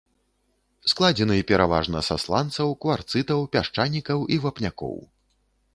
[0.93, 4.97] Складзены пераважна са сланцаў, кварцытаў, пясчанікаў і вапнякоў.